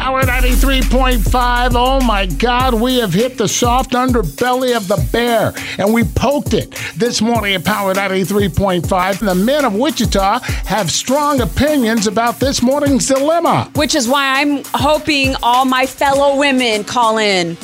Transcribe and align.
Power 0.00 0.22
93.5. 0.22 1.72
Oh 1.74 2.02
my 2.02 2.24
God, 2.24 2.72
we 2.72 3.00
have 3.00 3.12
hit 3.12 3.36
the 3.36 3.46
soft 3.46 3.90
underbelly 3.90 4.74
of 4.74 4.88
the 4.88 4.96
bear 5.12 5.52
and 5.76 5.92
we 5.92 6.04
poked 6.04 6.54
it 6.54 6.70
this 6.96 7.20
morning 7.20 7.54
at 7.54 7.66
Power 7.66 7.92
93.5. 7.92 9.18
The 9.18 9.34
men 9.34 9.66
of 9.66 9.74
Wichita 9.74 10.38
have 10.40 10.90
strong 10.90 11.42
opinions 11.42 12.06
about 12.06 12.40
this 12.40 12.62
morning's 12.62 13.08
dilemma. 13.08 13.70
Which 13.74 13.94
is 13.94 14.08
why 14.08 14.40
I'm 14.40 14.64
hoping 14.72 15.34
all 15.42 15.66
my 15.66 15.84
fellow 15.84 16.38
women 16.38 16.82
call 16.82 17.18
in 17.18 17.58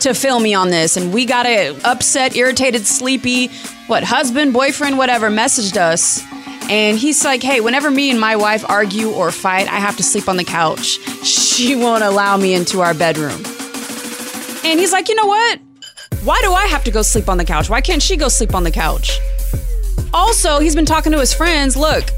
to 0.00 0.12
fill 0.12 0.40
me 0.40 0.52
on 0.52 0.68
this. 0.68 0.98
And 0.98 1.14
we 1.14 1.24
got 1.24 1.46
a 1.46 1.74
upset, 1.84 2.36
irritated, 2.36 2.86
sleepy, 2.86 3.46
what, 3.86 4.04
husband, 4.04 4.52
boyfriend, 4.52 4.98
whatever, 4.98 5.30
messaged 5.30 5.78
us. 5.78 6.22
And 6.68 6.98
he's 6.98 7.24
like, 7.24 7.42
hey, 7.42 7.60
whenever 7.60 7.90
me 7.90 8.10
and 8.10 8.20
my 8.20 8.36
wife 8.36 8.64
argue 8.68 9.10
or 9.10 9.30
fight, 9.30 9.68
I 9.68 9.76
have 9.76 9.96
to 9.96 10.02
sleep 10.02 10.28
on 10.28 10.36
the 10.36 10.44
couch. 10.44 10.98
She 11.24 11.74
won't 11.74 12.04
allow 12.04 12.36
me 12.36 12.52
into 12.54 12.80
our 12.80 12.92
bedroom. 12.92 13.42
And 14.64 14.78
he's 14.78 14.92
like, 14.92 15.08
you 15.08 15.14
know 15.14 15.26
what? 15.26 15.60
Why 16.24 16.40
do 16.42 16.52
I 16.52 16.66
have 16.66 16.84
to 16.84 16.90
go 16.90 17.00
sleep 17.00 17.28
on 17.28 17.38
the 17.38 17.44
couch? 17.44 17.70
Why 17.70 17.80
can't 17.80 18.02
she 18.02 18.16
go 18.16 18.28
sleep 18.28 18.54
on 18.54 18.64
the 18.64 18.70
couch? 18.70 19.18
Also, 20.12 20.58
he's 20.58 20.74
been 20.74 20.84
talking 20.86 21.12
to 21.12 21.18
his 21.18 21.32
friends. 21.32 21.76
Look, 21.76 22.10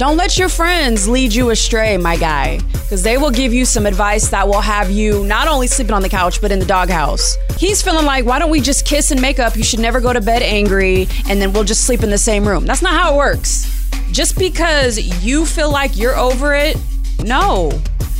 don't 0.00 0.16
let 0.16 0.38
your 0.38 0.48
friends 0.48 1.06
lead 1.06 1.30
you 1.30 1.50
astray, 1.50 1.98
my 1.98 2.16
guy, 2.16 2.58
because 2.72 3.02
they 3.02 3.18
will 3.18 3.30
give 3.30 3.52
you 3.52 3.66
some 3.66 3.84
advice 3.84 4.30
that 4.30 4.48
will 4.48 4.62
have 4.62 4.90
you 4.90 5.26
not 5.26 5.46
only 5.46 5.66
sleeping 5.66 5.92
on 5.92 6.00
the 6.00 6.08
couch, 6.08 6.40
but 6.40 6.50
in 6.50 6.58
the 6.58 6.64
doghouse. 6.64 7.36
He's 7.58 7.82
feeling 7.82 8.06
like, 8.06 8.24
why 8.24 8.38
don't 8.38 8.50
we 8.50 8.62
just 8.62 8.86
kiss 8.86 9.10
and 9.10 9.20
make 9.20 9.38
up? 9.38 9.56
You 9.56 9.62
should 9.62 9.78
never 9.78 10.00
go 10.00 10.14
to 10.14 10.20
bed 10.22 10.40
angry, 10.40 11.06
and 11.28 11.38
then 11.38 11.52
we'll 11.52 11.64
just 11.64 11.84
sleep 11.84 12.02
in 12.02 12.08
the 12.08 12.16
same 12.16 12.48
room. 12.48 12.64
That's 12.64 12.80
not 12.80 12.98
how 12.98 13.12
it 13.12 13.18
works. 13.18 13.90
Just 14.10 14.38
because 14.38 14.98
you 15.22 15.44
feel 15.44 15.70
like 15.70 15.94
you're 15.98 16.16
over 16.16 16.54
it, 16.54 16.78
no. 17.22 17.70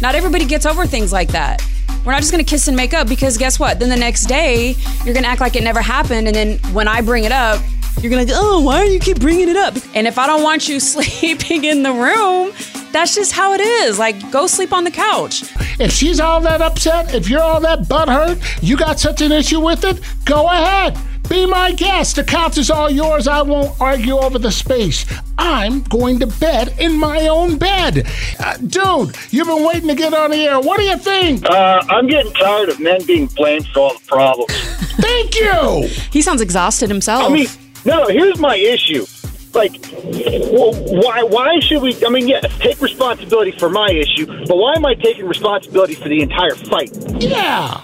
Not 0.03 0.15
everybody 0.15 0.45
gets 0.45 0.67
over 0.67 0.85
things 0.87 1.15
like 1.15 1.29
that. 1.29 1.63
We're 2.05 2.13
not 2.13 2.21
just 2.21 2.31
gonna 2.31 2.45
kiss 2.45 2.69
and 2.69 2.77
make 2.77 2.93
up 2.93 3.09
because 3.09 3.39
guess 3.39 3.59
what? 3.59 3.79
Then 3.79 3.89
the 3.89 3.97
next 3.97 4.27
day, 4.27 4.77
you're 5.07 5.15
gonna 5.15 5.29
act 5.29 5.41
like 5.41 5.57
it 5.57 5.63
never 5.63 5.81
happened, 5.81 6.27
and 6.27 6.37
then 6.37 6.59
when 6.75 6.89
I 6.89 7.01
bring 7.01 7.25
it 7.25 7.33
up, 7.33 7.59
you're 8.01 8.11
gonna 8.11 8.25
go, 8.25 8.35
oh, 8.37 8.61
why 8.61 8.85
do 8.87 8.93
you 8.93 9.01
keep 9.01 9.21
bringing 9.21 9.49
it 9.49 9.57
up? 9.57 9.75
And 9.95 10.07
if 10.07 10.19
I 10.19 10.27
don't 10.27 10.43
want 10.43 10.69
you 10.69 10.81
sleeping 10.95 11.65
in 11.65 11.83
the 11.83 11.93
room, 11.93 12.53
that's 12.93 13.15
just 13.15 13.33
how 13.33 13.53
it 13.55 13.61
is. 13.61 13.99
Like, 13.99 14.31
go 14.31 14.47
sleep 14.47 14.73
on 14.73 14.85
the 14.85 14.91
couch. 14.91 15.45
If 15.79 15.93
she's 15.93 16.21
all 16.21 16.41
that 16.43 16.61
upset, 16.61 17.15
if 17.15 17.29
you're 17.29 17.43
all 17.43 17.61
that 17.61 17.81
butthurt, 17.81 18.63
you 18.63 18.77
got 18.77 18.99
such 18.99 19.21
an 19.23 19.33
issue 19.33 19.61
with 19.61 19.85
it, 19.85 20.01
go 20.25 20.47
ahead. 20.47 20.99
Be 21.29 21.47
my 21.47 21.71
guest. 21.71 22.17
The 22.17 22.25
couch 22.25 22.59
is 22.59 22.73
all 22.73 22.91
yours. 22.91 23.29
I 23.29 23.43
won't 23.43 23.81
argue 23.81 24.17
over 24.17 24.37
the 24.37 24.51
space. 24.51 25.07
I'm 25.39 25.83
going 25.83 26.19
to 26.19 26.27
bed 26.27 26.75
in 26.81 26.99
my 26.99 27.29
own 27.29 27.57
bed. 27.57 28.05
Uh, 28.41 28.57
dude, 28.57 29.15
you've 29.31 29.47
been 29.47 29.65
waiting 29.65 29.87
to 29.89 29.95
get 29.95 30.13
on 30.13 30.33
the 30.33 30.39
air. 30.39 30.59
What 30.59 30.79
do 30.79 30.83
you 30.83 30.97
think? 30.97 31.49
Uh, 31.49 31.85
I'm 31.89 32.09
getting 32.09 32.33
tired 32.33 32.69
of 32.69 32.81
men 32.81 33.07
being 33.07 33.27
blamed 33.27 33.69
for 33.69 33.79
all 33.79 33.95
the 33.95 34.05
problems. 34.07 34.53
Thank 35.01 35.37
you. 35.37 35.89
He 36.11 36.21
sounds 36.21 36.41
exhausted 36.41 36.91
himself. 36.91 37.31
I 37.31 37.33
mean, 37.33 37.47
no, 37.85 38.07
here's 38.09 38.39
my 38.39 38.57
issue. 38.57 39.07
Like, 39.53 39.73
well, 39.93 40.73
why? 41.03 41.23
Why 41.25 41.59
should 41.61 41.83
we? 41.83 41.97
I 42.07 42.09
mean, 42.09 42.29
yes, 42.29 42.45
take 42.59 42.81
responsibility 42.81 43.51
for 43.51 43.69
my 43.69 43.89
issue, 43.91 44.27
but 44.47 44.57
why 44.57 44.75
am 44.77 44.87
I 44.87 44.95
taking 44.95 45.27
responsibility 45.27 45.95
for 45.95 46.09
the 46.09 46.23
entire 46.23 46.55
fight? 46.55 46.93
Yeah. 47.21 47.81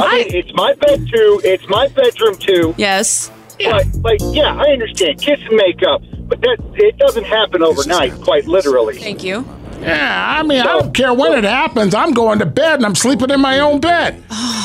I 0.00 0.18
mean, 0.28 0.34
it's 0.34 0.52
my 0.54 0.74
bed 0.74 1.06
too. 1.12 1.40
It's 1.42 1.68
my 1.68 1.88
bedroom 1.88 2.36
too. 2.36 2.74
yes. 2.78 3.30
But, 3.60 3.86
like, 4.02 4.20
yeah, 4.22 4.54
I 4.54 4.70
understand 4.70 5.20
kiss 5.20 5.40
and 5.44 5.56
make 5.56 5.82
up, 5.82 6.00
but 6.28 6.40
that 6.42 6.58
it 6.74 6.96
doesn't 6.96 7.24
happen 7.24 7.60
overnight. 7.60 8.12
Quite 8.22 8.46
literally. 8.46 8.96
Thank 8.96 9.24
you. 9.24 9.44
Yeah, 9.80 10.36
I 10.38 10.44
mean, 10.44 10.60
I 10.60 10.64
don't 10.78 10.94
care 10.94 11.12
when 11.12 11.32
it 11.32 11.42
happens. 11.42 11.92
I'm 11.92 12.12
going 12.12 12.38
to 12.38 12.46
bed 12.46 12.74
and 12.76 12.86
I'm 12.86 12.94
sleeping 12.94 13.30
in 13.30 13.40
my 13.40 13.58
own 13.58 13.80
bed. 13.80 14.22
Oh, 14.30 14.57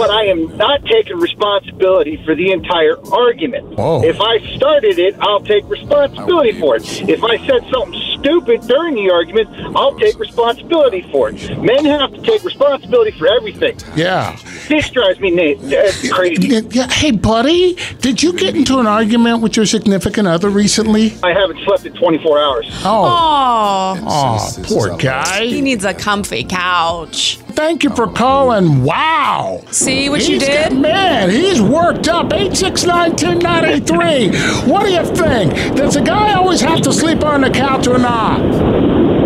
but 0.00 0.10
I 0.10 0.24
am 0.26 0.56
not 0.56 0.82
taking 0.86 1.18
responsibility 1.18 2.16
for 2.24 2.34
the 2.34 2.50
entire 2.52 2.96
argument. 3.12 3.66
Whoa. 3.76 4.02
If 4.02 4.18
I 4.20 4.38
started 4.56 4.98
it, 4.98 5.14
I'll 5.20 5.40
take 5.42 5.68
responsibility 5.68 6.58
for 6.58 6.76
it. 6.76 7.02
If 7.08 7.22
I 7.22 7.36
said 7.46 7.62
something 7.70 8.00
stupid 8.18 8.62
during 8.62 8.94
the 8.94 9.10
argument, 9.10 9.48
I'll 9.76 9.94
take 9.98 10.18
responsibility 10.18 11.02
for 11.12 11.28
it. 11.30 11.58
Men 11.60 11.84
have 11.84 12.12
to 12.14 12.22
take 12.22 12.42
responsibility 12.44 13.10
for 13.18 13.26
everything. 13.26 13.76
Yeah. 13.94 14.36
This 14.68 14.88
drives 14.88 15.20
me 15.20 15.30
na- 15.32 15.76
uh, 15.76 15.92
crazy. 16.14 16.62
Hey, 16.92 17.10
buddy, 17.10 17.76
did 18.00 18.22
you 18.22 18.32
get 18.32 18.56
into 18.56 18.78
an 18.78 18.86
argument 18.86 19.42
with 19.42 19.56
your 19.56 19.66
significant 19.66 20.28
other 20.28 20.48
recently? 20.48 21.12
I 21.22 21.32
haven't 21.34 21.62
slept 21.64 21.84
in 21.84 21.92
24 21.94 22.38
hours. 22.40 22.66
Oh, 22.84 23.98
Oh, 24.06 24.62
poor 24.64 24.96
he 25.40 25.60
needs 25.60 25.84
a 25.84 25.92
comfy 25.92 26.44
couch. 26.44 27.38
Thank 27.50 27.84
you 27.84 27.90
for 27.90 28.06
calling. 28.08 28.82
Wow. 28.84 29.62
See 29.70 30.08
what 30.08 30.28
you 30.28 30.38
did? 30.38 30.70
got- 30.70 30.78
man, 30.80 31.30
he's 31.30 31.60
worked 31.60 32.08
up. 32.08 32.32
869 32.32 33.10
1093. 33.12 34.70
What 34.70 34.84
do 34.86 34.92
you 34.92 35.04
think? 35.04 35.76
Does 35.76 35.96
a 35.96 36.00
guy 36.02 36.34
always 36.34 36.60
have 36.60 36.80
to 36.82 36.92
sleep 36.92 37.24
on 37.24 37.42
the 37.42 37.50
couch 37.50 37.86
or 37.86 37.98
not? 37.98 38.38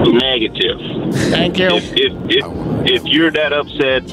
Negative. 0.07 0.79
Thank 1.31 1.59
you. 1.59 1.67
If 1.69 1.93
if 1.97 2.13
if, 2.29 2.45
if 2.87 3.05
you're 3.05 3.31
that 3.33 3.53
upset, 3.53 4.07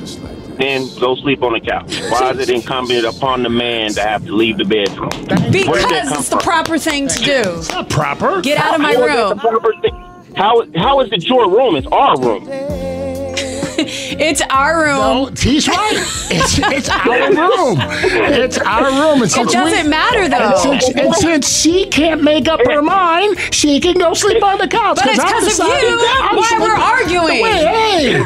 then 0.57 0.87
go 0.99 1.15
sleep 1.15 1.43
on 1.43 1.53
the 1.53 1.59
couch. 1.59 1.99
Why 2.09 2.31
is 2.31 2.39
it 2.39 2.49
incumbent 2.49 3.05
upon 3.05 3.43
the 3.43 3.49
man 3.49 3.91
to 3.93 4.01
have 4.01 4.25
to 4.25 4.31
leave 4.35 4.57
the 4.57 4.65
bedroom? 4.65 5.09
Where 5.09 5.19
did 5.19 5.29
that 5.29 5.51
Because 5.51 5.85
come 6.09 6.19
it's 6.19 6.29
the 6.29 6.35
from? 6.37 6.43
proper 6.43 6.77
thing 6.77 7.07
to 7.07 7.19
do. 7.23 7.41
It's 7.57 7.71
not 7.71 7.89
proper. 7.89 8.41
Get 8.41 8.57
out 8.57 8.75
of 8.75 8.81
my 8.81 8.93
How 8.93 9.03
is 9.03 9.43
room. 9.43 9.91
How 10.35 10.63
how 10.75 10.99
is 11.01 11.11
it 11.11 11.23
your 11.27 11.49
room? 11.49 11.75
It's 11.75 11.87
our 11.87 12.17
room. 12.19 12.47
It's 13.91 14.41
our 14.49 14.83
room. 14.83 14.97
No, 14.97 15.29
he's 15.37 15.67
right. 15.67 15.91
It's, 16.29 16.59
it's 16.59 16.89
our 16.89 17.29
room. 17.29 17.77
It's 17.81 18.57
our 18.59 18.85
room. 18.91 19.21
And 19.21 19.23
It 19.23 19.31
since 19.31 19.47
we- 19.47 19.53
doesn't 19.53 19.89
matter 19.89 20.19
And 20.21 20.33
though. 20.33 20.55
since, 20.57 20.89
and 20.95 21.13
since 21.15 21.59
she 21.61 21.85
can't 21.87 22.23
make 22.23 22.47
up 22.47 22.59
her 22.65 22.81
mind, 22.81 23.37
she 23.53 23.79
can 23.79 23.95
go 23.97 24.13
sleep 24.13 24.43
on 24.43 24.57
the 24.57 24.67
couch. 24.67 24.97
But 24.97 25.07
it's 25.07 25.19
I'm 25.19 25.27
'cause 25.31 25.43
of 25.43 25.49
deciding 25.49 25.89
you 25.89 25.99
I'm 26.21 26.35
why 26.37 26.43
sleeping- 26.47 26.67
we're 26.67 26.75
arguing. 26.75 27.41
Wait, 27.43 27.67
hey. 27.67 28.23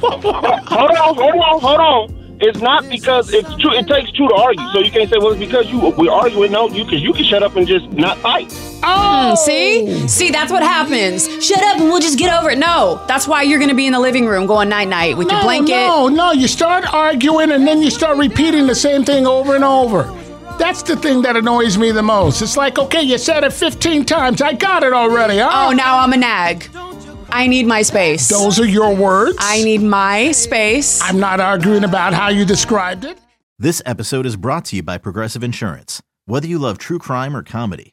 Hold 0.00 0.24
on, 0.26 1.14
hold 1.14 1.34
on, 1.34 1.60
hold 1.60 1.80
on. 1.80 2.16
It's 2.38 2.58
not 2.60 2.86
because 2.90 3.32
it's 3.32 3.48
two. 3.56 3.70
It 3.70 3.86
takes 3.86 4.10
two 4.12 4.28
to 4.28 4.34
argue, 4.34 4.66
so 4.72 4.80
you 4.80 4.90
can't 4.90 5.08
say, 5.08 5.16
"Well, 5.16 5.30
it's 5.30 5.40
because 5.40 5.66
you 5.70 5.78
we're 5.78 6.10
arguing." 6.12 6.52
No, 6.52 6.68
you 6.68 6.84
can 6.84 6.98
you 6.98 7.14
can 7.14 7.24
shut 7.24 7.42
up 7.42 7.56
and 7.56 7.66
just 7.66 7.90
not 7.92 8.18
fight. 8.18 8.52
Oh, 8.86 9.32
oh, 9.32 9.34
See? 9.34 10.06
See, 10.08 10.30
that's 10.30 10.50
what 10.52 10.62
happens. 10.62 11.26
Shut 11.44 11.62
up 11.62 11.78
and 11.80 11.84
we'll 11.88 12.00
just 12.00 12.18
get 12.18 12.32
over 12.32 12.50
it. 12.50 12.58
No, 12.58 13.02
that's 13.08 13.26
why 13.26 13.42
you're 13.42 13.58
going 13.58 13.70
to 13.70 13.74
be 13.76 13.86
in 13.86 13.92
the 13.92 14.00
living 14.00 14.26
room 14.26 14.46
going 14.46 14.68
night 14.68 14.88
night 14.88 15.16
with 15.16 15.30
your 15.30 15.42
blanket. 15.42 15.72
no, 15.72 16.08
no. 16.08 16.32
You 16.32 16.48
start 16.48 16.92
arguing 16.92 17.50
and 17.52 17.66
then 17.66 17.82
you 17.82 17.90
start 17.90 18.16
repeating 18.16 18.66
the 18.66 18.74
same 18.74 19.04
thing 19.04 19.26
over 19.26 19.54
and 19.54 19.64
over. 19.64 20.04
That's 20.58 20.82
the 20.82 20.96
thing 20.96 21.20
that 21.22 21.36
annoys 21.36 21.76
me 21.76 21.90
the 21.90 22.02
most. 22.02 22.40
It's 22.40 22.56
like, 22.56 22.78
okay, 22.78 23.02
you 23.02 23.18
said 23.18 23.44
it 23.44 23.52
15 23.52 24.04
times. 24.06 24.40
I 24.40 24.54
got 24.54 24.82
it 24.84 24.92
already. 24.92 25.38
Huh? 25.38 25.50
Oh, 25.68 25.72
now 25.72 25.98
I'm 25.98 26.12
a 26.12 26.16
nag. 26.16 26.68
I 27.28 27.46
need 27.46 27.66
my 27.66 27.82
space. 27.82 28.28
Those 28.28 28.58
are 28.58 28.66
your 28.66 28.94
words. 28.94 29.36
I 29.40 29.62
need 29.62 29.82
my 29.82 30.32
space. 30.32 31.02
I'm 31.02 31.18
not 31.20 31.40
arguing 31.40 31.84
about 31.84 32.14
how 32.14 32.28
you 32.28 32.44
described 32.46 33.04
it. 33.04 33.18
This 33.58 33.82
episode 33.84 34.24
is 34.26 34.36
brought 34.36 34.64
to 34.66 34.76
you 34.76 34.82
by 34.82 34.96
Progressive 34.98 35.42
Insurance. 35.42 36.00
Whether 36.26 36.46
you 36.46 36.58
love 36.58 36.78
true 36.78 36.98
crime 36.98 37.36
or 37.36 37.42
comedy, 37.42 37.92